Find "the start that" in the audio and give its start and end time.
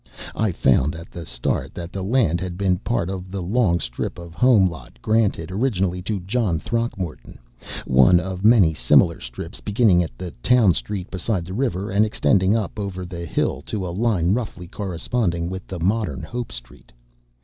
1.11-1.91